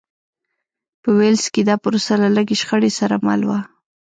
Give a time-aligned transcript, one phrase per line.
[1.01, 3.59] په ویلز کې دا پروسه له لږې شخړې سره مل وه.